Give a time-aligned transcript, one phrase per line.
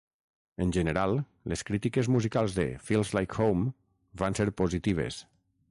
[0.63, 1.13] En general,
[1.53, 3.71] les crítiques musicals de "Feels Like Home"
[4.25, 5.21] van ser positives.